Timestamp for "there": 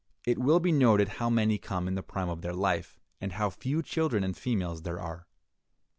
4.81-4.99